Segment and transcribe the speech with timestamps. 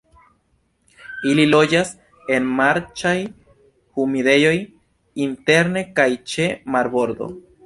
[1.31, 1.91] Ili loĝas
[2.37, 3.11] en marĉaj
[4.01, 4.55] humidejoj
[5.27, 7.31] interne kaj ĉe marbordo.